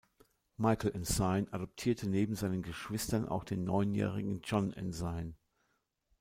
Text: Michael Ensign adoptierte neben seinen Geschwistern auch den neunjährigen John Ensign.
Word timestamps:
Michael 0.57 0.93
Ensign 0.95 1.47
adoptierte 1.53 2.09
neben 2.09 2.33
seinen 2.33 2.63
Geschwistern 2.63 3.27
auch 3.29 3.43
den 3.43 3.63
neunjährigen 3.65 4.41
John 4.43 4.73
Ensign. 4.73 5.35